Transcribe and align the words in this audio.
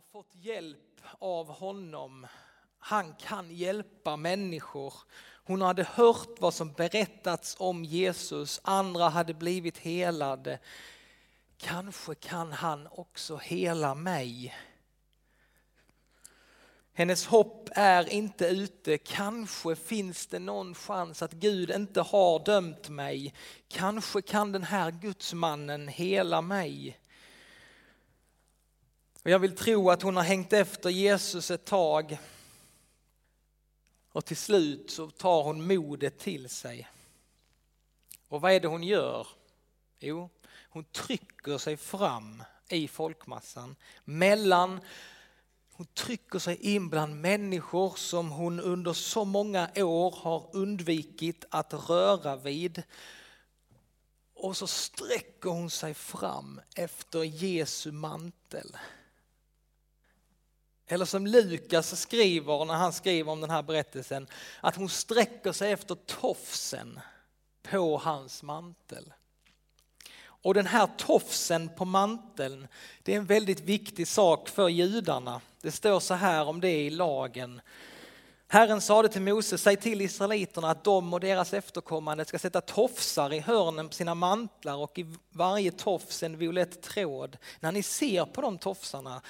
har 0.00 0.22
fått 0.22 0.34
hjälp 0.34 1.00
av 1.18 1.48
honom. 1.48 2.26
Han 2.78 3.14
kan 3.14 3.50
hjälpa 3.50 4.16
människor. 4.16 4.94
Hon 5.44 5.62
hade 5.62 5.84
hört 5.84 6.40
vad 6.40 6.54
som 6.54 6.72
berättats 6.72 7.56
om 7.58 7.84
Jesus, 7.84 8.60
andra 8.64 9.08
hade 9.08 9.34
blivit 9.34 9.78
helade. 9.78 10.58
Kanske 11.56 12.14
kan 12.14 12.52
han 12.52 12.88
också 12.90 13.36
hela 13.36 13.94
mig. 13.94 14.54
Hennes 16.92 17.26
hopp 17.26 17.68
är 17.72 18.12
inte 18.12 18.46
ute. 18.46 18.98
Kanske 18.98 19.76
finns 19.76 20.26
det 20.26 20.38
någon 20.38 20.74
chans 20.74 21.22
att 21.22 21.32
Gud 21.32 21.70
inte 21.70 22.00
har 22.00 22.44
dömt 22.44 22.88
mig. 22.88 23.34
Kanske 23.68 24.22
kan 24.22 24.52
den 24.52 24.64
här 24.64 24.90
gudsmannen 24.90 25.88
hela 25.88 26.40
mig. 26.40 27.00
Och 29.22 29.30
jag 29.30 29.38
vill 29.38 29.56
tro 29.56 29.90
att 29.90 30.02
hon 30.02 30.16
har 30.16 30.22
hängt 30.22 30.52
efter 30.52 30.90
Jesus 30.90 31.50
ett 31.50 31.64
tag. 31.64 32.18
Och 34.12 34.24
till 34.24 34.36
slut 34.36 34.90
så 34.90 35.10
tar 35.10 35.42
hon 35.42 35.66
modet 35.66 36.18
till 36.18 36.48
sig. 36.48 36.88
Och 38.28 38.40
vad 38.40 38.52
är 38.52 38.60
det 38.60 38.68
hon 38.68 38.82
gör? 38.82 39.26
Jo, 39.98 40.30
hon 40.68 40.84
trycker 40.84 41.58
sig 41.58 41.76
fram 41.76 42.42
i 42.68 42.88
folkmassan 42.88 43.76
mellan 44.04 44.80
hon 45.72 45.86
trycker 45.86 46.38
sig 46.38 46.56
in 46.56 46.88
bland 46.88 47.20
människor 47.20 47.94
som 47.96 48.30
hon 48.30 48.60
under 48.60 48.92
så 48.92 49.24
många 49.24 49.70
år 49.76 50.14
har 50.16 50.50
undvikit 50.52 51.44
att 51.50 51.88
röra 51.88 52.36
vid. 52.36 52.82
Och 54.34 54.56
så 54.56 54.66
sträcker 54.66 55.50
hon 55.50 55.70
sig 55.70 55.94
fram 55.94 56.60
efter 56.74 57.22
Jesu 57.22 57.92
mantel. 57.92 58.76
Eller 60.92 61.04
som 61.04 61.26
Lukas 61.26 62.00
skriver 62.00 62.64
när 62.64 62.74
han 62.74 62.92
skriver 62.92 63.32
om 63.32 63.40
den 63.40 63.50
här 63.50 63.62
berättelsen, 63.62 64.26
att 64.60 64.76
hon 64.76 64.88
sträcker 64.88 65.52
sig 65.52 65.72
efter 65.72 65.94
tofsen 65.94 67.00
på 67.62 67.98
hans 67.98 68.42
mantel. 68.42 69.12
Och 70.22 70.54
den 70.54 70.66
här 70.66 70.88
tofsen 70.98 71.68
på 71.76 71.84
manteln, 71.84 72.68
det 73.02 73.12
är 73.12 73.16
en 73.16 73.26
väldigt 73.26 73.60
viktig 73.60 74.08
sak 74.08 74.48
för 74.48 74.68
judarna. 74.68 75.40
Det 75.60 75.72
står 75.72 76.00
så 76.00 76.14
här 76.14 76.48
om 76.48 76.60
det 76.60 76.70
i 76.70 76.90
lagen. 76.90 77.60
Herren 78.48 78.80
sade 78.80 79.08
till 79.08 79.22
Moses, 79.22 79.62
säg 79.62 79.76
till 79.76 80.00
israeliterna 80.00 80.70
att 80.70 80.84
de 80.84 81.14
och 81.14 81.20
deras 81.20 81.54
efterkommande 81.54 82.24
ska 82.24 82.38
sätta 82.38 82.60
tofsar 82.60 83.32
i 83.32 83.40
hörnen 83.40 83.88
på 83.88 83.94
sina 83.94 84.14
mantlar 84.14 84.76
och 84.76 84.98
i 84.98 85.14
varje 85.30 85.72
tofs 85.72 86.22
en 86.22 86.38
violett 86.38 86.82
tråd. 86.82 87.36
När 87.60 87.72
ni 87.72 87.82
ser 87.82 88.24
på 88.24 88.40
de 88.40 88.58
tofsarna 88.58 89.22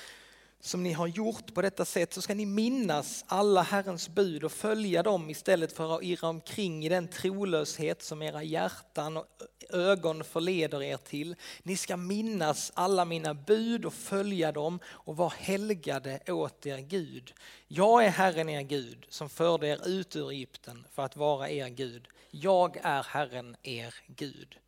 som 0.61 0.83
ni 0.83 0.93
har 0.93 1.07
gjort 1.07 1.55
på 1.55 1.63
detta 1.63 1.85
sätt 1.85 2.13
så 2.13 2.23
ska 2.23 2.35
ni 2.35 2.47
minnas 2.47 3.25
alla 3.27 3.63
Herrens 3.63 4.09
bud 4.09 4.45
och 4.45 4.53
följa 4.53 5.03
dem 5.03 5.31
istället 5.31 5.73
för 5.73 5.97
att 5.97 6.03
irra 6.03 6.29
omkring 6.29 6.85
i 6.87 6.89
den 6.89 7.09
trolöshet 7.09 8.03
som 8.03 8.23
era 8.23 8.43
hjärtan 8.43 9.17
och 9.17 9.27
ögon 9.71 10.25
förleder 10.25 10.83
er 10.83 10.97
till. 10.97 11.37
Ni 11.63 11.77
ska 11.77 11.97
minnas 11.97 12.73
alla 12.75 13.05
mina 13.05 13.35
bud 13.35 13.85
och 13.85 13.95
följa 13.95 14.53
dem 14.53 14.79
och 14.87 15.17
vara 15.17 15.33
helgade 15.37 16.21
åt 16.33 16.67
er 16.67 16.79
Gud. 16.79 17.33
Jag 17.69 18.05
är 18.05 18.11
Herren 18.11 18.49
er 18.49 18.63
Gud 18.63 19.07
som 19.09 19.29
förde 19.29 19.67
er 19.69 19.89
ut 19.89 20.17
ur 20.17 20.31
Egypten 20.31 20.87
för 20.93 21.03
att 21.03 21.17
vara 21.17 21.51
er 21.51 21.69
Gud. 21.69 22.09
Jag 22.31 22.77
är 22.83 23.03
Herren 23.03 23.57
er 23.63 23.95
Gud. 24.07 24.59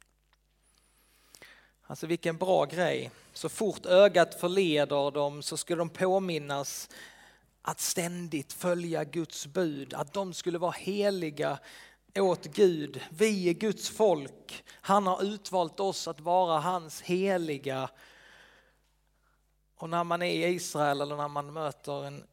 Alltså 1.93 2.07
vilken 2.07 2.37
bra 2.37 2.65
grej. 2.65 3.11
Så 3.33 3.49
fort 3.49 3.87
ögat 3.87 4.41
förleder 4.41 5.11
dem 5.11 5.43
så 5.43 5.57
ska 5.57 5.77
de 5.77 5.89
påminnas 5.89 6.89
att 7.63 7.81
ständigt 7.81 8.53
följa 8.53 9.05
Guds 9.05 9.47
bud, 9.47 9.95
att 9.95 10.13
de 10.13 10.35
skulle 10.35 10.59
vara 10.59 10.71
heliga 10.71 11.59
åt 12.15 12.45
Gud. 12.45 13.01
Vi 13.11 13.49
är 13.49 13.53
Guds 13.53 13.89
folk. 13.89 14.65
Han 14.71 15.07
har 15.07 15.23
utvalt 15.23 15.81
oss 15.81 16.09
att 16.09 16.21
vara 16.21 16.61
hans 16.61 17.03
heliga. 17.03 17.91
Och 19.77 19.89
när 19.89 20.05
man 20.05 20.23
är 20.23 20.49
i 20.49 20.55
Israel 20.55 21.01
eller 21.01 21.17
när 21.17 21.29
man 21.29 21.53
möter 21.53 22.05
en 22.05 22.25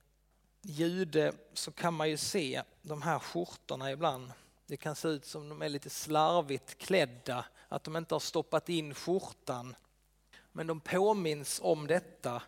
jude 0.62 1.34
så 1.54 1.72
kan 1.72 1.94
man 1.94 2.10
ju 2.10 2.18
se 2.18 2.62
de 2.82 3.02
här 3.02 3.20
skjortorna 3.20 3.92
ibland. 3.92 4.32
Det 4.70 4.78
kan 4.78 4.96
se 4.96 5.08
ut 5.08 5.26
som 5.26 5.50
de 5.50 5.62
är 5.62 5.70
lite 5.70 5.90
slarvigt 5.90 6.78
klädda, 6.78 7.46
att 7.68 7.84
de 7.84 7.96
inte 7.96 8.16
har 8.16 8.20
stoppat 8.20 8.70
in 8.70 8.94
skjortan. 8.94 9.76
Men 10.52 10.68
de 10.68 10.80
påminns 10.80 11.60
om 11.64 11.88
detta. 11.88 12.42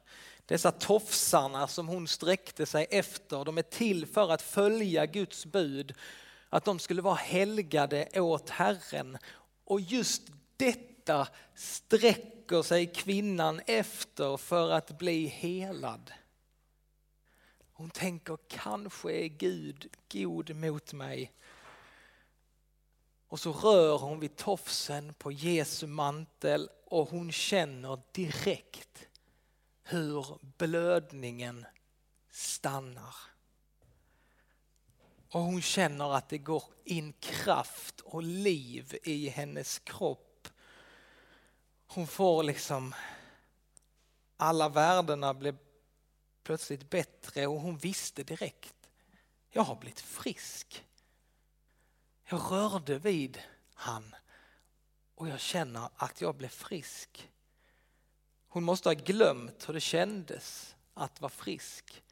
Dessa 0.46 0.72
tofsarna 0.72 1.68
som 1.68 1.88
hon 1.88 2.08
sträckte 2.08 2.66
sig 2.66 2.88
efter, 2.90 3.46
de 3.46 3.58
är 3.58 3.62
till 3.62 4.06
för 4.06 4.32
att 4.32 4.42
följa 4.42 5.06
Guds 5.06 5.46
bud, 5.46 5.94
att 6.50 6.66
de 6.66 6.80
skulle 6.80 7.02
vara 7.02 7.16
helgade 7.16 8.22
åt 8.22 8.50
Herren. 8.50 9.18
Och 9.64 9.82
just 9.82 10.22
detta 10.58 11.28
sträcker 11.56 12.62
sig 12.62 12.88
kvinnan 12.88 13.62
efter 13.66 14.38
för 14.38 14.72
att 14.72 14.98
bli 14.98 15.26
helad. 15.26 16.12
Hon 17.74 17.90
tänker 17.90 18.38
kanske 18.48 19.12
är 19.12 19.28
Gud 19.28 19.96
god 20.12 20.56
mot 20.56 20.94
mig 20.94 21.32
och 23.32 23.40
så 23.40 23.52
rör 23.52 23.98
hon 23.98 24.20
vid 24.20 24.36
tofsen 24.36 25.14
på 25.14 25.32
Jesu 25.32 25.88
mantel 25.88 26.70
och 26.86 27.10
hon 27.10 27.32
känner 27.32 28.02
direkt 28.12 29.08
hur 29.84 30.40
blödningen 30.58 31.66
stannar. 32.32 33.16
Och 35.30 35.40
hon 35.40 35.62
känner 35.62 36.16
att 36.16 36.30
det 36.30 36.38
går 36.38 36.64
in 36.84 37.14
kraft 37.14 38.00
och 38.00 38.24
liv 38.24 38.98
i 39.04 39.30
hennes 39.30 39.80
kropp. 39.80 40.48
Hon 41.88 42.08
får 42.08 42.44
liksom, 42.44 42.96
alla 44.38 44.70
värdena 44.70 45.34
blev 45.34 45.58
plötsligt 46.44 46.90
bättre 46.90 47.48
och 47.48 47.62
hon 47.62 47.78
visste 47.78 48.24
direkt, 48.24 48.90
jag 49.50 49.64
har 49.64 49.76
blivit 49.76 50.02
frisk. 50.02 50.86
Jag 52.32 52.52
rörde 52.52 52.98
vid 52.98 53.42
han 53.74 54.16
och 55.16 55.30
jag 55.30 55.40
känner 55.40 55.90
att 55.96 56.22
jag 56.22 56.36
blev 56.36 56.50
frisk. 56.50 57.30
Hon 58.48 58.64
måste 58.64 58.90
ha 58.90 58.94
glömt 58.94 59.70
hur 59.70 59.74
det 59.74 59.80
kändes 59.80 60.76
att 60.94 61.22
vara 61.22 61.30
frisk. 61.30 62.04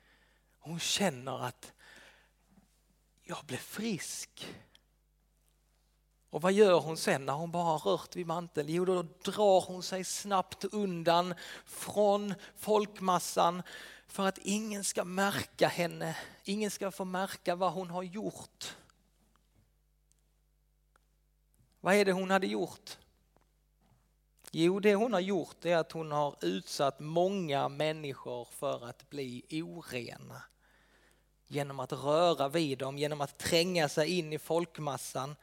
Hon 0.60 0.80
känner 0.80 1.46
att 1.46 1.74
jag 3.24 3.38
blev 3.46 3.58
frisk. 3.58 4.56
Och 6.30 6.42
vad 6.42 6.54
gör 6.54 6.80
hon 6.80 6.98
sen 6.98 7.26
när 7.26 7.34
hon 7.34 7.52
bara 7.52 7.78
rört 7.78 8.16
vid 8.16 8.28
manteln? 8.28 8.70
Jo, 8.70 8.86
då 8.86 9.02
drar 9.02 9.62
hon 9.62 9.84
sig 9.84 10.04
snabbt 10.04 10.64
undan 10.64 11.34
från 11.66 12.34
folkmassan 12.58 13.64
för 14.08 14.28
att 14.28 14.38
ingen 14.38 14.84
ska 14.84 15.04
märka 15.04 15.68
henne. 15.68 16.18
Ingen 16.44 16.72
ska 16.72 16.92
få 16.92 17.06
märka 17.06 17.56
vad 17.56 17.74
hon 17.74 17.90
har 17.90 18.04
gjort. 18.04 18.76
Vad 21.82 21.96
är 21.96 22.06
det 22.06 22.12
hon 22.12 22.32
hade 22.32 22.48
gjort? 22.48 22.98
Jo, 24.52 24.80
det 24.80 24.96
hon 24.96 25.14
har 25.14 25.20
gjort 25.20 25.66
är 25.66 25.78
att 25.78 25.92
hon 25.92 26.12
har 26.12 26.36
utsatt 26.42 27.00
många 27.00 27.70
människor 27.70 28.46
för 28.46 28.86
att 28.86 29.10
bli 29.10 29.46
orena. 29.52 30.42
Genom 31.48 31.80
att 31.80 31.92
röra 31.92 32.50
vid 32.50 32.78
dem, 32.78 32.98
genom 32.98 33.22
att 33.22 33.38
tränga 33.38 33.90
sig 33.90 34.20
in 34.20 34.34
i 34.34 34.40
folkmassan. 34.40 35.36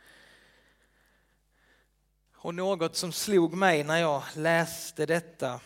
Och 2.35 2.55
något 2.55 2.97
som 2.97 3.13
slog 3.13 3.55
mig 3.55 3.85
när 3.85 3.97
jag 3.97 4.23
läste 4.35 5.07
detta 5.07 5.61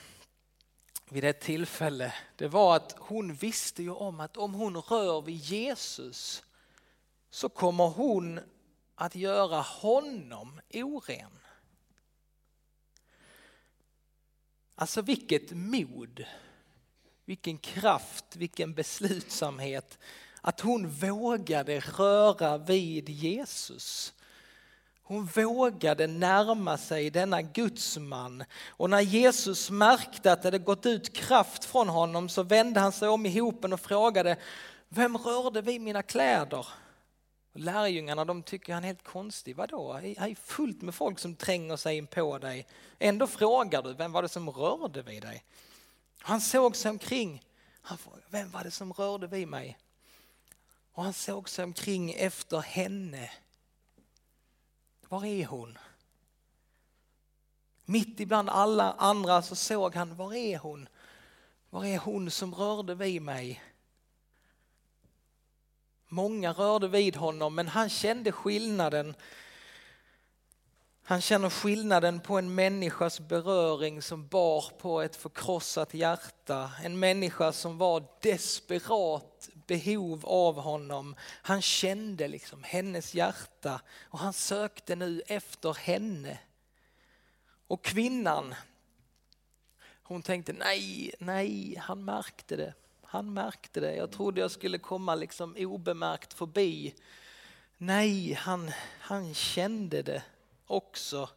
vid 1.09 1.25
ett 1.25 1.41
tillfälle, 1.41 2.15
det 2.37 2.49
var 2.49 2.77
att 2.77 2.95
hon 2.99 3.35
visste 3.35 3.83
ju 3.83 3.91
om 3.91 4.21
att 4.21 4.37
om 4.37 4.55
hon 4.55 4.77
rör 4.77 5.21
vid 5.21 5.37
Jesus 5.37 6.43
så 7.31 7.49
kommer 7.49 7.89
hon 7.89 8.41
att 9.01 9.15
göra 9.15 9.61
honom 9.61 10.61
oren. 10.75 11.31
Alltså 14.75 15.03
vilket 15.03 15.51
mod, 15.51 16.25
vilken 17.25 17.59
kraft, 17.59 18.37
vilken 18.37 18.75
beslutsamhet 18.75 19.99
att 20.41 20.61
hon 20.61 20.91
vågade 20.91 21.81
röra 21.81 22.59
vid 22.59 23.09
Jesus. 23.09 24.13
Hon 25.03 25.27
vågade 25.27 26.07
närma 26.07 26.79
sig 26.79 27.11
denna 27.11 27.43
gudsman 27.43 28.45
och 28.69 28.91
när 28.91 29.01
Jesus 29.01 29.71
märkte 29.71 30.33
att 30.33 30.43
det 30.43 30.47
hade 30.47 30.59
gått 30.59 30.87
ut 30.87 31.17
kraft 31.17 31.65
från 31.65 31.89
honom 31.89 32.29
så 32.29 32.43
vände 32.43 32.81
han 32.81 32.93
sig 32.93 33.09
om 33.09 33.27
i 33.27 33.39
hopen 33.39 33.73
och 33.73 33.81
frågade 33.81 34.37
Vem 34.89 35.17
rörde 35.17 35.63
vid 35.63 35.81
mina 35.81 36.03
kläder? 36.03 36.67
Lärjungarna 37.61 38.25
de 38.25 38.43
tycker 38.43 38.75
han 38.75 38.85
är 38.85 38.87
helt 38.87 39.05
konstig. 39.05 39.57
Vadå? 39.57 39.93
Han 39.93 40.05
är 40.05 40.35
fullt 40.35 40.83
med 40.83 40.95
folk 40.95 41.19
som 41.19 41.37
tränger 41.37 41.77
sig 41.77 41.97
in 41.97 42.07
på 42.07 42.39
dig. 42.39 42.67
Ändå 42.99 43.27
frågar 43.27 43.83
du, 43.83 43.95
vem 43.95 44.13
var 44.13 44.23
det 44.23 44.29
som 44.29 44.51
rörde 44.51 45.03
vid 45.03 45.23
dig? 45.23 45.45
Han 46.19 46.41
såg 46.41 46.77
sig 46.77 46.91
omkring. 46.91 47.45
Han 47.83 47.99
frågade, 47.99 48.23
vem 48.29 48.51
var 48.51 48.65
det 48.65 48.71
som 48.71 48.93
rörde 48.93 49.27
vid 49.27 49.49
mig? 49.49 49.79
Och 50.93 51.03
han 51.03 51.13
såg 51.13 51.49
sig 51.49 51.65
omkring 51.65 52.13
efter 52.13 52.59
henne. 52.61 53.31
Var 55.09 55.25
är 55.25 55.47
hon? 55.47 55.79
Mitt 57.85 58.21
ibland 58.21 58.51
alla 58.51 58.93
andra 58.93 59.43
så 59.43 59.57
såg 59.57 59.95
han, 59.95 60.17
var 60.17 60.35
är 60.35 60.59
hon? 60.59 60.89
Var 61.71 61.85
är 61.85 61.99
hon 61.99 62.31
som 62.31 62.55
rörde 62.55 62.95
vid 62.95 63.23
mig? 63.23 63.63
Många 66.13 66.53
rörde 66.53 66.89
vid 66.89 67.17
honom 67.17 67.55
men 67.55 67.69
han 67.69 67.89
kände 67.89 68.33
skillnaden. 68.33 69.15
Han 71.03 71.21
känner 71.21 71.51
skillnaden 71.51 72.21
på 72.21 72.39
en 72.39 72.55
människas 72.55 73.21
beröring 73.21 74.03
som 74.03 74.27
bar 74.29 74.65
på 74.79 75.01
ett 75.01 75.17
förkrossat 75.17 75.95
hjärta. 75.95 76.71
En 76.85 76.99
människa 76.99 77.53
som 77.53 77.79
var 77.79 78.05
desperat 78.21 79.49
behov 79.67 80.27
av 80.27 80.55
honom. 80.61 81.17
Han 81.43 81.63
kände 81.63 82.29
liksom 82.29 82.63
hennes 82.63 83.15
hjärta 83.15 83.81
och 84.03 84.19
han 84.19 84.33
sökte 84.33 84.97
nu 84.97 85.23
efter 85.27 85.75
henne. 85.75 86.39
Och 87.67 87.85
kvinnan, 87.85 88.55
hon 90.03 90.23
tänkte 90.23 90.53
nej, 90.53 91.15
nej, 91.19 91.77
han 91.77 92.05
märkte 92.05 92.57
det. 92.57 92.75
Han 93.13 93.33
märkte 93.33 93.81
det. 93.81 93.97
Jag 93.97 94.11
trodde 94.11 94.41
jag 94.41 94.51
skulle 94.51 94.79
komma 94.79 95.15
liksom 95.15 95.57
obemärkt 95.59 96.35
förbi. 96.35 96.95
Nej, 97.77 98.33
han, 98.33 98.71
han 99.01 99.35
kände 99.35 100.03
det 100.03 100.23
också. 100.67 101.29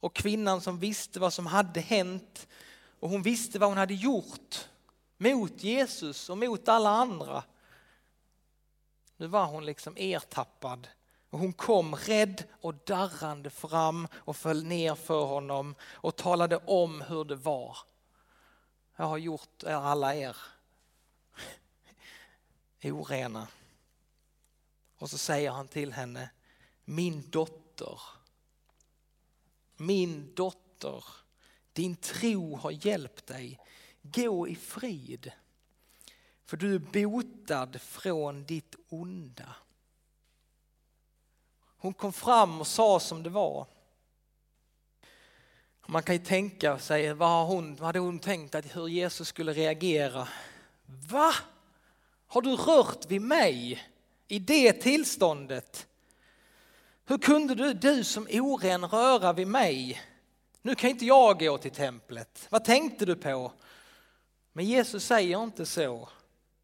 Och 0.00 0.16
kvinnan 0.16 0.60
som 0.60 0.78
visste 0.78 1.20
vad 1.20 1.32
som 1.32 1.46
hade 1.46 1.80
hänt 1.80 2.48
och 3.00 3.08
hon 3.08 3.22
visste 3.22 3.58
vad 3.58 3.68
hon 3.68 3.78
hade 3.78 3.94
gjort 3.94 4.68
mot 5.16 5.62
Jesus 5.62 6.30
och 6.30 6.38
mot 6.38 6.68
alla 6.68 6.90
andra. 6.90 7.42
Nu 9.16 9.26
var 9.26 9.46
hon 9.46 9.66
liksom 9.66 9.94
ertappad 9.96 10.88
och 11.30 11.38
hon 11.38 11.52
kom 11.52 11.96
rädd 11.96 12.44
och 12.60 12.74
darrande 12.74 13.50
fram 13.50 14.08
och 14.14 14.36
föll 14.36 14.64
ner 14.64 14.94
för 14.94 15.24
honom 15.24 15.74
och 15.82 16.16
talade 16.16 16.56
om 16.56 17.00
hur 17.00 17.24
det 17.24 17.36
var. 17.36 17.76
Jag 18.96 19.04
har 19.04 19.18
gjort 19.18 19.64
alla 19.64 20.14
er 20.14 20.36
orena. 22.84 23.48
Och 24.96 25.10
så 25.10 25.18
säger 25.18 25.50
han 25.50 25.68
till 25.68 25.92
henne, 25.92 26.30
min 26.84 27.30
dotter, 27.30 28.00
min 29.76 30.34
dotter, 30.34 31.04
din 31.72 31.96
tro 31.96 32.56
har 32.56 32.86
hjälpt 32.86 33.26
dig. 33.26 33.58
Gå 34.02 34.48
i 34.48 34.56
frid, 34.56 35.32
för 36.44 36.56
du 36.56 36.74
är 36.74 36.78
botad 36.78 37.80
från 37.80 38.44
ditt 38.44 38.74
onda. 38.88 39.56
Hon 41.78 41.94
kom 41.94 42.12
fram 42.12 42.60
och 42.60 42.66
sa 42.66 43.00
som 43.00 43.22
det 43.22 43.30
var. 43.30 43.66
Man 45.86 46.02
kan 46.02 46.14
ju 46.14 46.24
tänka 46.24 46.78
sig, 46.78 47.14
vad, 47.14 47.28
har 47.28 47.44
hon, 47.44 47.76
vad 47.76 47.86
hade 47.86 47.98
hon 47.98 48.18
tänkt 48.18 48.54
att 48.54 48.76
hur 48.76 48.88
Jesus 48.88 49.28
skulle 49.28 49.52
reagera? 49.52 50.28
Va? 50.86 51.34
Har 52.30 52.42
du 52.42 52.56
rört 52.56 53.10
vid 53.10 53.22
mig 53.22 53.84
i 54.28 54.38
det 54.38 54.72
tillståndet? 54.72 55.86
Hur 57.06 57.18
kunde 57.18 57.54
du, 57.54 57.74
du 57.74 58.04
som 58.04 58.28
oren 58.32 58.84
röra 58.84 59.32
vid 59.32 59.46
mig? 59.46 60.00
Nu 60.62 60.74
kan 60.74 60.90
inte 60.90 61.06
jag 61.06 61.38
gå 61.38 61.58
till 61.58 61.70
templet. 61.70 62.46
Vad 62.50 62.64
tänkte 62.64 63.06
du 63.06 63.16
på? 63.16 63.52
Men 64.52 64.64
Jesus 64.64 65.04
säger 65.04 65.42
inte 65.42 65.66
så, 65.66 66.08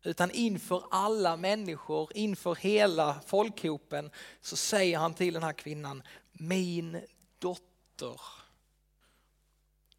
utan 0.02 0.30
inför 0.30 0.84
alla 0.90 1.36
människor, 1.36 2.10
inför 2.14 2.54
hela 2.54 3.20
folkhopen 3.26 4.10
så 4.40 4.56
säger 4.56 4.98
han 4.98 5.14
till 5.14 5.34
den 5.34 5.42
här 5.42 5.52
kvinnan, 5.52 6.02
min 6.32 7.00
dotter. 7.38 8.20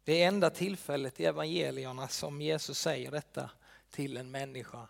Det 0.04 0.22
är 0.22 0.28
enda 0.28 0.50
tillfället 0.50 1.20
i 1.20 1.24
evangelierna 1.24 2.08
som 2.08 2.40
Jesus 2.40 2.78
säger 2.78 3.10
detta 3.10 3.50
till 3.90 4.16
en 4.16 4.30
människa. 4.30 4.88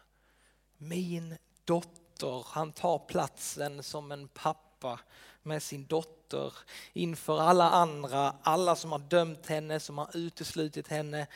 Min 0.78 1.37
dotter, 1.64 2.46
han 2.49 2.73
tar 2.73 2.99
platsen 2.99 3.82
som 3.82 4.12
en 4.12 4.28
pappa 4.28 5.00
med 5.43 5.62
sin 5.62 5.87
dotter 5.87 6.52
inför 6.93 7.40
alla 7.40 7.70
andra, 7.70 8.34
alla 8.43 8.76
som 8.76 8.93
har 8.93 8.99
dömt 8.99 9.46
henne, 9.46 9.81
som 9.81 9.99
har 9.99 10.17
uteslutit 10.17 10.88
henne. 10.88 11.26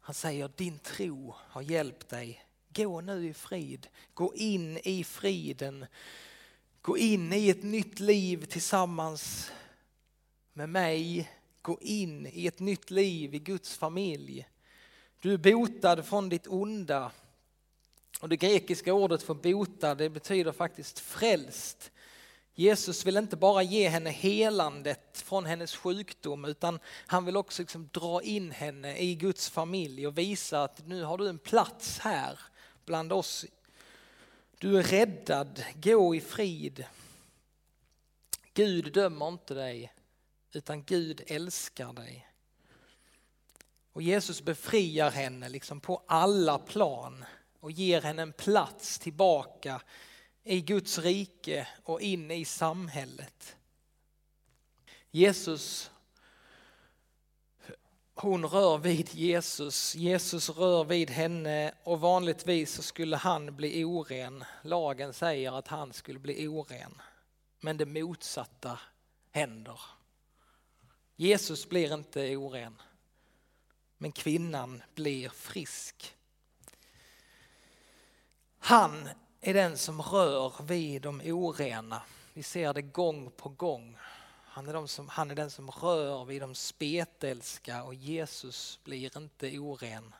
Han 0.00 0.14
säger 0.14 0.50
din 0.56 0.78
tro 0.78 1.34
har 1.38 1.62
hjälpt 1.62 2.08
dig. 2.08 2.44
Gå 2.68 3.00
nu 3.00 3.28
i 3.28 3.34
frid, 3.34 3.86
gå 4.14 4.34
in 4.34 4.78
i 4.84 5.04
friden. 5.04 5.86
Gå 6.82 6.98
in 6.98 7.32
i 7.32 7.50
ett 7.50 7.62
nytt 7.62 8.00
liv 8.00 8.44
tillsammans 8.44 9.50
med 10.52 10.68
mig. 10.68 11.30
Gå 11.62 11.78
in 11.80 12.26
i 12.26 12.46
ett 12.46 12.60
nytt 12.60 12.90
liv 12.90 13.34
i 13.34 13.38
Guds 13.38 13.76
familj. 13.76 14.48
Du 15.20 15.32
är 15.32 15.38
botad 15.38 16.06
från 16.06 16.28
ditt 16.28 16.46
onda. 16.46 17.12
Och 18.20 18.28
det 18.28 18.36
grekiska 18.36 18.94
ordet 18.94 19.22
för 19.22 19.34
bota 19.34 19.94
det 19.94 20.08
betyder 20.08 20.52
faktiskt 20.52 20.98
frälst. 20.98 21.90
Jesus 22.54 23.06
vill 23.06 23.16
inte 23.16 23.36
bara 23.36 23.62
ge 23.62 23.88
henne 23.88 24.10
helandet 24.10 25.22
från 25.24 25.46
hennes 25.46 25.76
sjukdom 25.76 26.44
utan 26.44 26.78
han 27.06 27.24
vill 27.24 27.36
också 27.36 27.62
liksom 27.62 27.88
dra 27.92 28.22
in 28.22 28.50
henne 28.50 28.98
i 28.98 29.14
Guds 29.14 29.50
familj 29.50 30.06
och 30.06 30.18
visa 30.18 30.62
att 30.62 30.86
nu 30.86 31.02
har 31.02 31.18
du 31.18 31.28
en 31.28 31.38
plats 31.38 31.98
här 31.98 32.38
bland 32.84 33.12
oss. 33.12 33.44
Du 34.58 34.78
är 34.78 34.82
räddad, 34.82 35.64
gå 35.74 36.14
i 36.14 36.20
frid. 36.20 36.84
Gud 38.54 38.92
dömer 38.92 39.28
inte 39.28 39.54
dig 39.54 39.92
utan 40.52 40.84
Gud 40.84 41.22
älskar 41.26 41.92
dig. 41.92 42.28
Och 43.92 44.02
Jesus 44.02 44.42
befriar 44.42 45.10
henne 45.10 45.48
liksom 45.48 45.80
på 45.80 46.02
alla 46.06 46.58
plan 46.58 47.24
och 47.64 47.70
ger 47.70 48.02
henne 48.02 48.22
en 48.22 48.32
plats 48.32 48.98
tillbaka 48.98 49.82
i 50.42 50.60
Guds 50.60 50.98
rike 50.98 51.68
och 51.84 52.00
in 52.00 52.30
i 52.30 52.44
samhället. 52.44 53.56
Jesus, 55.10 55.90
hon 58.14 58.44
rör 58.44 58.78
vid 58.78 59.14
Jesus, 59.14 59.94
Jesus 59.94 60.50
rör 60.50 60.84
vid 60.84 61.10
henne 61.10 61.74
och 61.82 62.00
vanligtvis 62.00 62.72
så 62.72 62.82
skulle 62.82 63.16
han 63.16 63.56
bli 63.56 63.84
oren. 63.84 64.44
Lagen 64.62 65.12
säger 65.12 65.58
att 65.58 65.68
han 65.68 65.92
skulle 65.92 66.18
bli 66.18 66.48
oren. 66.48 67.02
Men 67.60 67.76
det 67.76 67.86
motsatta 67.86 68.78
händer. 69.30 69.80
Jesus 71.16 71.68
blir 71.68 71.94
inte 71.94 72.36
oren, 72.36 72.82
men 73.98 74.12
kvinnan 74.12 74.82
blir 74.94 75.28
frisk. 75.28 76.13
Han 78.66 79.08
är 79.40 79.54
den 79.54 79.78
som 79.78 80.02
rör 80.02 80.62
vid 80.62 81.02
de 81.02 81.20
orena. 81.20 82.02
Vi 82.32 82.42
ser 82.42 82.74
det 82.74 82.82
gång 82.82 83.30
på 83.36 83.48
gång. 83.48 83.96
Han 84.44 84.68
är, 84.68 84.72
de 84.72 84.88
som, 84.88 85.08
han 85.08 85.30
är 85.30 85.34
den 85.34 85.50
som 85.50 85.70
rör 85.70 86.24
vid 86.24 86.42
de 86.42 86.54
spetälska 86.54 87.82
och 87.82 87.94
Jesus 87.94 88.80
blir 88.84 89.18
inte 89.18 89.58
oren. 89.58 90.14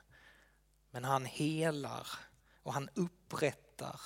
Men 0.91 1.05
han 1.05 1.25
helar 1.25 2.07
och 2.63 2.73
han 2.73 2.89
upprättar. 2.95 4.01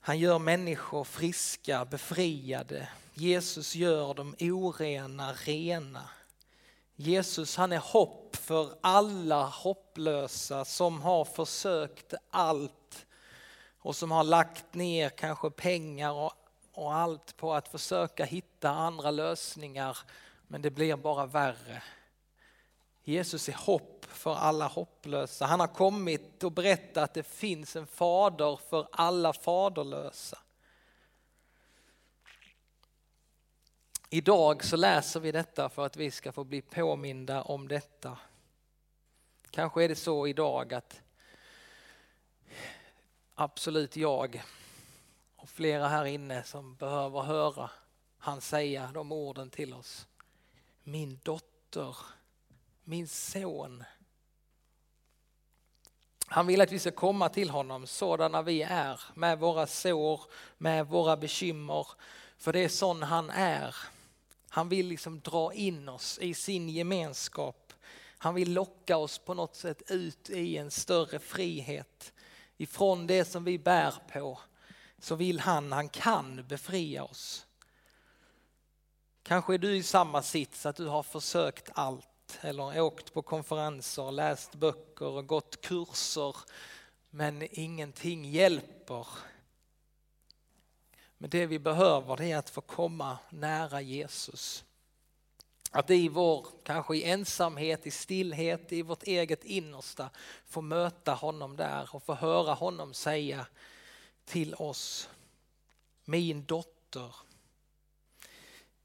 Han 0.00 0.18
gör 0.18 0.38
människor 0.38 1.04
friska, 1.04 1.84
befriade. 1.84 2.88
Jesus 3.14 3.74
gör 3.74 4.14
de 4.14 4.36
orena 4.40 5.32
rena. 5.32 6.10
Jesus 6.96 7.56
han 7.56 7.72
är 7.72 7.78
hopp 7.78 8.23
för 8.44 8.74
alla 8.80 9.46
hopplösa 9.46 10.64
som 10.64 11.02
har 11.02 11.24
försökt 11.24 12.14
allt 12.30 13.06
och 13.78 13.96
som 13.96 14.10
har 14.10 14.24
lagt 14.24 14.74
ner 14.74 15.08
kanske 15.08 15.50
pengar 15.50 16.12
och, 16.12 16.32
och 16.72 16.94
allt 16.94 17.36
på 17.36 17.54
att 17.54 17.68
försöka 17.68 18.24
hitta 18.24 18.70
andra 18.70 19.10
lösningar 19.10 19.98
men 20.48 20.62
det 20.62 20.70
blir 20.70 20.96
bara 20.96 21.26
värre. 21.26 21.82
Jesus 23.04 23.48
är 23.48 23.52
hopp 23.52 24.06
för 24.08 24.34
alla 24.34 24.66
hopplösa. 24.66 25.46
Han 25.46 25.60
har 25.60 25.66
kommit 25.66 26.44
och 26.44 26.52
berättat 26.52 27.04
att 27.04 27.14
det 27.14 27.22
finns 27.22 27.76
en 27.76 27.86
fader 27.86 28.60
för 28.70 28.88
alla 28.92 29.32
faderlösa. 29.32 30.38
Idag 34.10 34.64
så 34.64 34.76
läser 34.76 35.20
vi 35.20 35.32
detta 35.32 35.68
för 35.68 35.86
att 35.86 35.96
vi 35.96 36.10
ska 36.10 36.32
få 36.32 36.44
bli 36.44 36.62
påminda 36.62 37.42
om 37.42 37.68
detta. 37.68 38.18
Kanske 39.54 39.84
är 39.84 39.88
det 39.88 39.96
så 39.96 40.26
idag 40.26 40.74
att 40.74 41.00
absolut 43.34 43.96
jag 43.96 44.42
och 45.36 45.48
flera 45.48 45.88
här 45.88 46.04
inne 46.04 46.44
som 46.44 46.74
behöver 46.74 47.22
höra 47.22 47.70
han 48.18 48.40
säga 48.40 48.90
de 48.94 49.12
orden 49.12 49.50
till 49.50 49.74
oss. 49.74 50.06
Min 50.82 51.20
dotter, 51.22 51.96
min 52.84 53.08
son. 53.08 53.84
Han 56.26 56.46
vill 56.46 56.60
att 56.60 56.72
vi 56.72 56.78
ska 56.78 56.90
komma 56.90 57.28
till 57.28 57.50
honom 57.50 57.86
sådana 57.86 58.42
vi 58.42 58.62
är, 58.62 59.00
med 59.14 59.38
våra 59.38 59.66
sår, 59.66 60.20
med 60.58 60.86
våra 60.86 61.16
bekymmer. 61.16 61.86
För 62.36 62.52
det 62.52 62.60
är 62.60 62.68
sån 62.68 63.02
han 63.02 63.30
är. 63.30 63.76
Han 64.48 64.68
vill 64.68 64.86
liksom 64.86 65.20
dra 65.20 65.52
in 65.52 65.88
oss 65.88 66.18
i 66.18 66.34
sin 66.34 66.68
gemenskap. 66.68 67.63
Han 68.24 68.34
vill 68.34 68.52
locka 68.52 68.96
oss 68.96 69.18
på 69.18 69.34
något 69.34 69.56
sätt 69.56 69.90
ut 69.90 70.30
i 70.30 70.56
en 70.56 70.70
större 70.70 71.18
frihet. 71.18 72.12
Ifrån 72.56 73.06
det 73.06 73.24
som 73.24 73.44
vi 73.44 73.58
bär 73.58 73.94
på 74.12 74.40
så 74.98 75.14
vill 75.14 75.40
han, 75.40 75.72
han 75.72 75.88
kan 75.88 76.46
befria 76.48 77.04
oss. 77.04 77.46
Kanske 79.22 79.54
är 79.54 79.58
du 79.58 79.76
i 79.76 79.82
samma 79.82 80.22
sits 80.22 80.66
att 80.66 80.76
du 80.76 80.86
har 80.86 81.02
försökt 81.02 81.70
allt 81.72 82.38
eller 82.40 82.80
åkt 82.80 83.14
på 83.14 83.22
konferenser, 83.22 84.12
läst 84.12 84.54
böcker 84.54 85.08
och 85.08 85.26
gått 85.26 85.60
kurser 85.60 86.36
men 87.10 87.48
ingenting 87.50 88.24
hjälper. 88.24 89.06
Men 91.18 91.30
det 91.30 91.46
vi 91.46 91.58
behöver 91.58 92.16
det 92.16 92.32
är 92.32 92.36
att 92.36 92.50
få 92.50 92.60
komma 92.60 93.18
nära 93.30 93.80
Jesus. 93.80 94.64
Att 95.74 95.90
i 95.90 96.08
vår, 96.08 96.46
kanske 96.62 96.96
i 96.96 97.04
ensamhet, 97.04 97.86
i 97.86 97.90
stillhet, 97.90 98.72
i 98.72 98.82
vårt 98.82 99.02
eget 99.02 99.44
innersta 99.44 100.10
få 100.46 100.60
möta 100.60 101.14
honom 101.14 101.56
där 101.56 101.88
och 101.94 102.02
få 102.02 102.14
höra 102.14 102.54
honom 102.54 102.94
säga 102.94 103.46
till 104.24 104.54
oss, 104.54 105.08
min 106.04 106.44
dotter, 106.44 107.14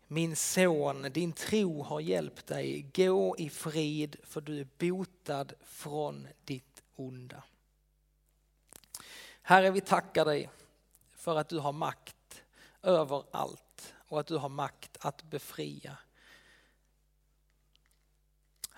min 0.08 0.36
son, 0.36 1.01
din 1.01 1.34
tro 1.34 1.84
har 1.84 2.00
hjälpt 2.00 2.48
dig. 2.48 2.89
Gå 2.96 3.38
i 3.38 3.50
frid 3.50 4.15
för 4.24 4.41
du 4.41 4.60
är 4.60 4.67
botad 4.77 5.53
från 5.62 6.27
ditt 6.46 6.84
onda. 6.96 7.43
Herre, 9.41 9.72
vi 9.72 9.81
tackar 9.81 10.25
dig 10.25 10.50
för 11.15 11.36
att 11.36 11.50
du 11.50 11.60
har 11.60 11.74
makt 11.74 12.43
över 12.81 13.24
allt 13.31 13.93
och 14.08 14.19
att 14.19 14.27
du 14.27 14.38
har 14.38 14.50
makt 14.50 14.98
att 15.00 15.24
befria. 15.24 15.98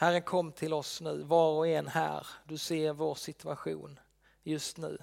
Herre, 0.01 0.21
kom 0.21 0.51
till 0.51 0.73
oss 0.73 1.01
nu, 1.01 1.23
var 1.23 1.51
och 1.51 1.67
en 1.67 1.87
här. 1.87 2.27
Du 2.45 2.57
ser 2.57 2.93
vår 2.93 3.15
situation 3.15 3.99
just 4.43 4.77
nu. 4.77 4.97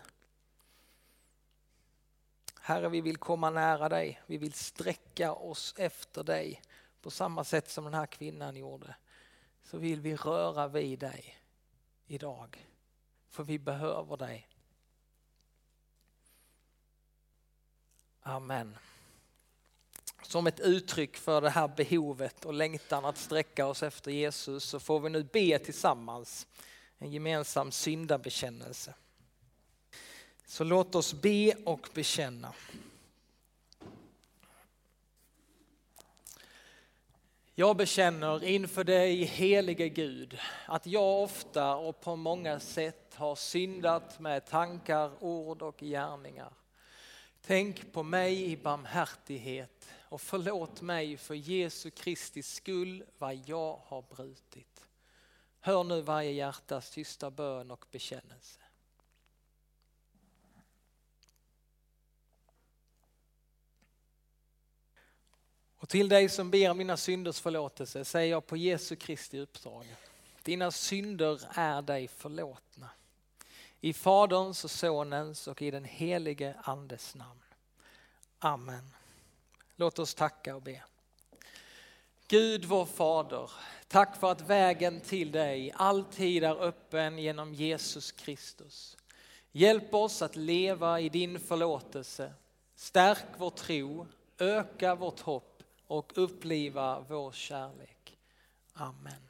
Herre, 2.61 2.89
vi 2.89 3.01
vill 3.01 3.17
komma 3.17 3.51
nära 3.51 3.89
dig. 3.89 4.23
Vi 4.27 4.37
vill 4.37 4.53
sträcka 4.53 5.33
oss 5.33 5.75
efter 5.77 6.25
dig 6.25 6.63
på 7.03 7.11
samma 7.11 7.45
sätt 7.45 7.71
som 7.71 7.85
den 7.85 7.95
här 7.95 8.07
kvinnan 8.07 8.57
gjorde. 8.57 8.97
Så 9.63 9.79
vill 9.79 10.01
vi 10.01 10.17
röra 10.17 10.69
vid 10.69 10.99
dig 10.99 11.39
idag. 12.07 12.67
För 13.29 13.45
vi 13.45 13.59
behöver 13.59 14.17
dig. 14.17 14.49
Amen. 18.21 18.77
Som 20.23 20.47
ett 20.47 20.61
uttryck 20.61 21.17
för 21.17 21.41
det 21.41 21.51
här 21.51 21.69
behovet 21.69 22.45
och 22.45 22.55
längtan 22.55 23.05
att 23.05 23.19
sträcka 23.19 23.67
oss 23.67 23.83
efter 23.83 24.11
Jesus 24.11 24.65
så 24.65 24.81
får 24.81 25.01
vi 25.01 25.11
nu 25.11 25.23
be 25.23 25.59
tillsammans 25.59 26.47
en 26.99 27.13
gemensam 27.13 27.73
syndabekännelse. 27.73 28.95
Så 30.47 30.65
låt 30.65 30.95
oss 30.95 31.15
be 31.15 31.55
och 31.65 31.89
bekänna. 31.95 32.53
Jag 37.55 37.77
bekänner 37.77 38.45
inför 38.45 38.85
dig 38.85 39.25
helige 39.25 39.89
Gud 39.89 40.39
att 40.67 40.87
jag 40.87 41.23
ofta 41.23 41.77
och 41.77 42.01
på 42.01 42.17
många 42.17 42.61
sätt 42.61 43.15
har 43.15 43.35
syndat 43.35 44.21
med 44.21 44.47
tankar, 44.47 45.11
ord 45.21 45.63
och 45.63 45.81
gärningar. 45.81 46.53
Tänk 47.41 47.93
på 47.93 48.03
mig 48.03 48.51
i 48.51 48.57
barmhärtighet 48.57 49.89
och 50.09 50.21
förlåt 50.21 50.81
mig 50.81 51.17
för 51.17 51.35
Jesu 51.35 51.91
Kristi 51.91 52.43
skull 52.43 53.05
vad 53.19 53.35
jag 53.35 53.81
har 53.85 54.03
brutit. 54.03 54.89
Hör 55.61 55.85
nu 55.85 56.01
varje 56.01 56.31
hjärtas 56.31 56.91
tysta 56.91 57.31
bön 57.31 57.71
och 57.71 57.85
bekännelse. 57.91 58.61
Och 65.77 65.89
till 65.89 66.09
dig 66.09 66.29
som 66.29 66.51
ber 66.51 66.75
mina 66.75 66.97
synders 66.97 67.41
förlåtelse 67.41 68.05
säger 68.05 68.31
jag 68.31 68.47
på 68.47 68.57
Jesu 68.57 68.97
Kristi 68.97 69.39
uppdrag. 69.39 69.87
Dina 70.43 70.71
synder 70.71 71.41
är 71.55 71.83
dig 71.83 72.09
förlåtna. 72.09 72.91
I 73.81 73.93
Faderns 73.93 74.65
och 74.65 74.71
Sonens 74.71 75.49
och 75.49 75.63
i 75.63 75.71
den 75.71 75.85
helige 75.85 76.55
Andes 76.63 77.15
namn. 77.15 77.41
Amen. 78.39 78.95
Låt 79.77 79.99
oss 79.99 80.15
tacka 80.15 80.57
och 80.57 80.63
be. 80.63 80.83
Gud 82.29 82.65
vår 82.65 82.87
Fader, 82.87 83.51
tack 83.89 84.17
för 84.17 84.33
att 84.33 84.41
vägen 84.41 85.01
till 85.01 85.33
dig 85.33 85.73
alltid 85.75 86.45
är 86.45 86.63
öppen 86.63 87.19
genom 87.19 87.55
Jesus 87.55 88.13
Kristus. 88.13 88.97
Hjälp 89.53 89.95
oss 89.95 90.23
att 90.23 90.37
leva 90.37 91.01
i 91.01 91.09
din 91.09 91.41
förlåtelse. 91.41 92.33
Stärk 92.75 93.27
vår 93.37 93.51
tro, 93.51 94.07
öka 94.39 94.95
vårt 94.95 95.21
hopp 95.21 95.63
och 95.87 96.13
uppliva 96.17 97.05
vår 97.09 97.33
kärlek. 97.33 98.19
Amen. 98.73 99.28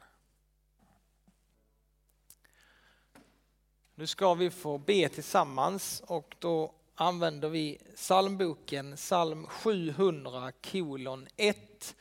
Nu 3.99 4.07
ska 4.07 4.33
vi 4.33 4.49
få 4.49 4.77
be 4.77 5.09
tillsammans 5.09 6.03
och 6.07 6.35
då 6.39 6.71
använder 6.95 7.49
vi 7.49 7.77
psalmboken, 7.95 8.95
psalm 8.95 9.47
700 9.47 10.51
kolon 10.71 11.27
1. 11.35 11.95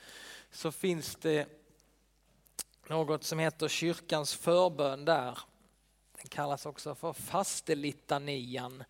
Så 0.51 0.73
finns 0.73 1.17
det 1.17 1.47
något 2.89 3.25
som 3.25 3.39
heter 3.39 3.69
kyrkans 3.69 4.35
förbön 4.35 5.05
där. 5.05 5.39
Den 6.17 6.29
kallas 6.29 6.67
också 6.67 6.95
för 6.95 7.13
fastelitanian 7.13 8.85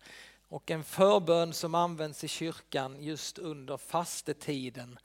och 0.47 0.71
en 0.71 0.83
förbön 0.83 1.53
som 1.53 1.75
används 1.75 2.23
i 2.23 2.27
kyrkan 2.27 3.03
just 3.03 3.37
under 3.37 3.77
fastetiden 3.77 4.99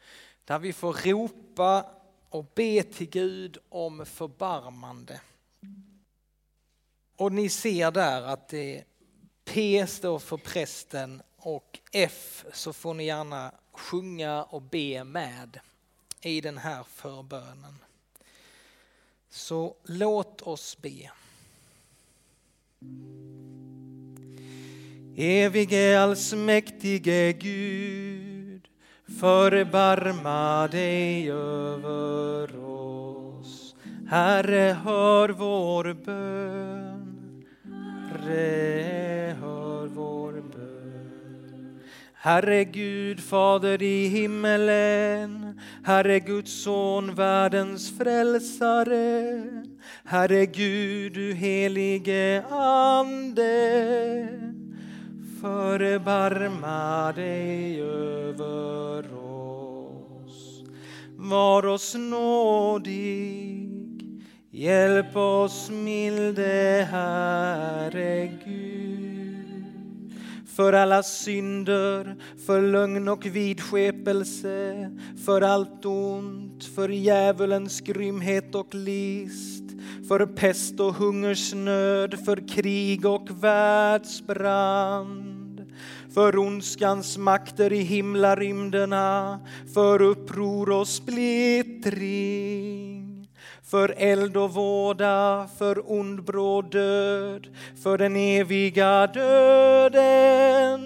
där 0.45 0.59
vi 0.59 0.73
får 0.73 0.93
ropa 0.93 1.91
och 2.29 2.45
be 2.55 2.83
till 2.83 3.11
Gud 3.11 3.59
om 3.69 4.07
förbarmande. 4.07 5.21
Och 7.17 7.33
ni 7.33 7.49
ser 7.49 7.91
där 7.91 8.23
att 8.23 8.49
det 8.49 8.85
P 9.45 9.87
står 9.87 10.19
för 10.19 10.37
prästen 10.37 11.23
och 11.37 11.79
F 11.93 12.45
så 12.53 12.73
får 12.73 12.95
ni 12.95 13.05
gärna 13.05 13.53
sjunga 13.73 14.43
och 14.43 14.63
be 14.63 15.05
med 15.05 15.61
i 16.21 16.41
den 16.41 16.59
här 16.59 16.85
förbönen. 16.85 17.79
Så 19.31 19.75
låt 19.83 20.43
oss 20.43 20.79
be. 20.83 21.11
Evige 25.17 26.01
allsmäktige 26.01 27.33
Gud 27.33 28.69
förbarma 29.21 30.69
dig 30.69 31.31
över 31.31 32.65
oss. 32.65 33.75
Herre, 34.09 34.79
hör 34.85 35.29
vår 35.29 35.93
bön. 35.93 36.94
Herre, 38.25 39.37
hör 39.41 39.87
vår 39.87 40.33
bön. 40.33 41.81
Herre 42.15 42.65
Gud, 42.65 43.21
Fader 43.21 43.83
i 43.83 44.09
himmelen, 44.09 45.61
Herre 45.85 46.21
Guds 46.21 46.63
son, 46.63 47.15
världens 47.15 47.99
frälsare. 47.99 49.43
Herre 50.05 50.47
Gud, 50.47 51.13
du 51.13 51.35
helige 51.35 52.45
Ande 52.51 54.29
förbarma 55.41 57.13
dig 57.13 57.83
över 57.83 59.15
oss. 59.15 60.65
Var 61.17 61.67
oss 61.67 61.95
nådig, 61.95 63.74
hjälp 64.55 65.17
oss 65.17 65.71
milde 65.71 66.89
Herre 66.91 68.27
Gud. 68.45 69.65
För 70.57 70.73
alla 70.73 71.03
synder, 71.03 72.17
för 72.47 72.63
lögn 72.63 73.09
och 73.09 73.27
vidskepelse, 73.27 74.91
för 75.25 75.43
allt 75.43 75.85
ont, 75.85 76.65
för 76.65 76.89
djävulens 76.89 77.81
grymhet 77.81 78.55
och 78.55 78.75
list, 78.75 79.65
för 80.09 80.27
pest 80.27 80.81
och 80.81 80.95
hungersnöd, 80.95 82.25
för 82.25 82.49
krig 82.49 83.07
och 83.07 83.45
världsbrand 83.45 85.45
för 86.15 86.39
ondskans 86.39 87.19
makter 87.19 87.73
i 87.73 87.81
himlarymderna, 87.81 89.41
för 89.75 90.03
uppror 90.03 90.71
och 90.71 90.89
splittring 90.89 93.04
för 93.75 93.95
eld 93.97 94.37
och 94.37 94.55
våda, 94.55 95.49
för 95.59 95.93
ond 95.93 96.25
bråd 96.25 96.71
död, 96.71 97.49
för 97.83 97.99
den 97.99 98.17
eviga 98.17 99.07
döden. 99.07 100.81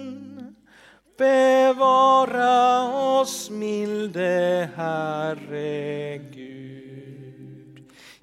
Bevara 1.17 2.83
oss 3.19 3.49
milde 3.49 4.69
Herre 4.75 6.17
Gud. 6.17 6.78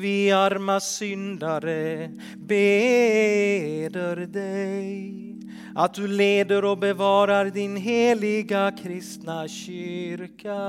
Vi 0.00 0.32
arma 0.32 0.80
syndare 0.80 2.10
beder 2.36 4.16
dig 4.26 5.28
att 5.74 5.94
du 5.94 6.06
leder 6.08 6.64
och 6.64 6.78
bevarar 6.78 7.44
din 7.44 7.76
heliga 7.76 8.72
kristna 8.82 9.48
kyrka. 9.48 10.60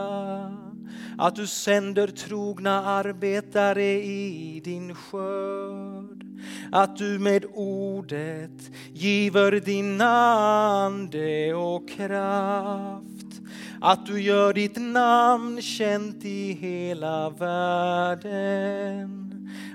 Att 1.18 1.36
du 1.36 1.48
sänder 1.48 2.08
trogna 2.08 2.86
arbetare 2.86 4.04
i 4.04 4.62
din 4.64 4.96
skörd. 4.96 6.24
Att 6.72 6.98
du 6.98 7.20
med 7.20 7.46
ordet 7.54 8.72
giver 8.94 9.52
din 9.52 10.02
ande 10.02 11.54
och 11.54 11.90
kraft. 11.90 13.29
Att 13.82 14.06
du 14.06 14.22
gör 14.22 14.54
ditt 14.54 14.78
namn 14.78 15.62
känt 15.62 16.26
i 16.26 16.54
hela 16.54 17.30
världen. 17.30 18.80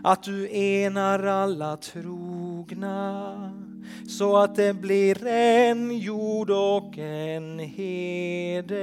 Att 0.04 0.22
du 0.22 0.48
enar 0.56 1.26
alla 1.26 1.76
trogna 1.76 3.34
så 4.08 4.36
att 4.36 4.56
det 4.56 4.74
blir 4.74 5.26
en 5.26 5.98
jord 5.98 6.50
och 6.50 6.98
en 6.98 7.58
hede. 7.58 8.74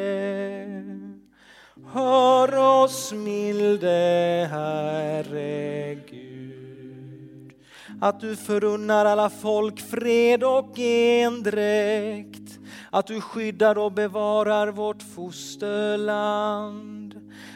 Hör 1.93 2.83
oss 2.83 3.13
milde 3.13 4.47
Herre 4.51 5.95
Gud, 5.95 7.53
att 8.01 8.19
du 8.19 8.35
förunnar 8.35 9.05
alla 9.05 9.29
folk 9.29 9.79
fred 9.79 10.43
och 10.43 10.79
endräkt, 10.79 12.59
att 12.91 13.07
du 13.07 13.21
skyddar 13.21 13.77
och 13.77 13.91
bevarar 13.91 14.67
vårt 14.67 15.03
fosterland, 15.03 16.51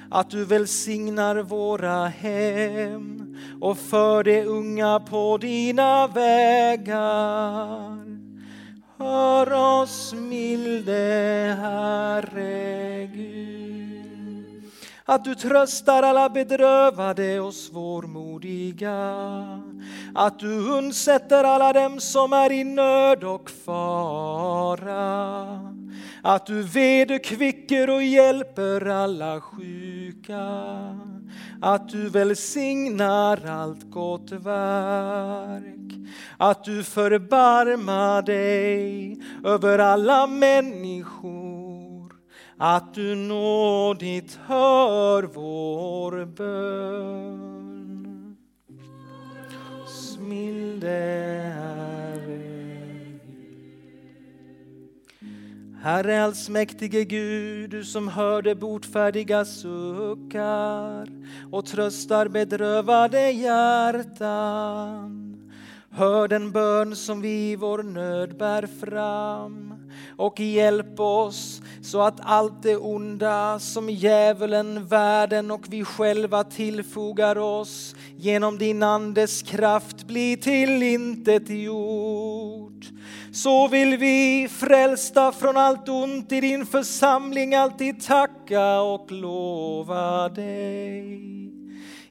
att 0.09 0.29
du 0.29 0.45
välsignar 0.45 1.35
våra 1.35 2.05
hem 2.05 3.37
och 3.61 3.77
för 3.77 4.23
de 4.23 4.45
unga 4.45 4.99
på 4.99 5.37
dina 5.37 6.07
vägar. 6.07 6.95
Hör 8.97 9.81
oss 9.81 10.13
milde 10.13 11.57
Herre 11.61 13.05
Gud. 13.05 14.63
Att 15.05 15.23
du 15.23 15.35
tröstar 15.35 16.03
alla 16.03 16.29
bedrövade 16.29 17.39
och 17.39 17.53
svårmodiga. 17.53 18.95
Att 20.15 20.39
du 20.39 20.69
undsätter 20.69 21.43
alla 21.43 21.73
dem 21.73 21.99
som 21.99 22.33
är 22.33 22.51
i 22.51 22.63
nöd 22.63 23.23
och 23.23 23.49
fara. 23.49 24.95
Att 26.23 26.45
du 26.45 26.63
vederkvicker 26.63 27.89
och 27.89 28.03
hjälper 28.03 28.85
alla 28.85 29.41
sjuka 29.41 30.41
att 31.61 31.89
du 31.89 32.09
välsignar 32.09 33.45
allt 33.45 33.91
gott 33.91 34.31
verk, 34.31 35.93
att 36.37 36.63
du 36.63 36.83
förbarmar 36.83 38.21
dig 38.21 39.17
över 39.43 39.79
alla 39.79 40.27
människor, 40.27 42.13
att 42.57 42.93
du 42.93 43.15
nådigt 43.15 44.39
hör 44.47 45.23
vår 45.23 46.25
bön. 46.25 47.54
Smilde 50.25 51.53
Herre 55.83 56.23
allsmäktige 56.23 57.05
Gud, 57.05 57.69
du 57.69 57.83
som 57.83 58.07
hörde 58.07 58.55
botfärdiga 58.55 59.45
suckar 59.45 61.09
och 61.51 61.65
tröstar 61.65 62.27
bedrövade 62.27 63.31
hjärtan. 63.31 65.24
Hör 65.97 66.27
den 66.27 66.51
bön 66.51 66.95
som 66.95 67.21
vi 67.21 67.51
i 67.51 67.55
vår 67.55 67.83
nöd 67.83 68.37
bär 68.37 68.67
fram 68.85 69.73
och 70.17 70.39
hjälp 70.39 70.99
oss 70.99 71.61
så 71.81 72.01
att 72.01 72.19
allt 72.23 72.63
det 72.63 72.77
onda 72.77 73.59
som 73.59 73.89
djävulen, 73.89 74.85
världen 74.85 75.51
och 75.51 75.65
vi 75.69 75.85
själva 75.85 76.43
tillfogar 76.43 77.37
oss 77.37 77.95
genom 78.17 78.57
din 78.57 78.83
Andes 78.83 79.41
kraft 79.41 80.07
blir 80.07 80.37
till 80.37 80.83
intet 80.83 81.49
gjort 81.49 82.91
så 83.33 83.67
vill 83.67 83.97
vi 83.97 84.47
frälsta 84.51 85.31
från 85.31 85.57
allt 85.57 85.89
ont 85.89 86.31
i 86.31 86.41
din 86.41 86.65
församling 86.65 87.55
alltid 87.55 88.05
tacka 88.05 88.81
och 88.81 89.11
lova 89.11 90.29
dig 90.29 91.44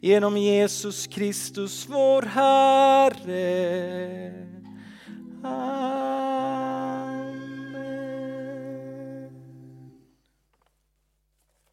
genom 0.04 0.36
Jesus 0.36 1.06
Kristus 1.06 1.88
vår 1.88 2.22
Herre. 2.22 4.32
Amen. 5.42 6.73